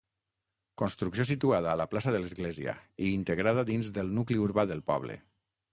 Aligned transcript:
Construcció 0.81 1.25
situada 1.31 1.69
a 1.73 1.77
la 1.81 1.87
plaça 1.93 2.15
de 2.15 2.23
l'Església, 2.23 2.75
i 3.09 3.13
integrada 3.19 3.69
dins 3.73 3.95
del 3.99 4.13
nucli 4.19 4.45
urbà 4.49 4.69
del 4.75 4.85
poble. 4.93 5.23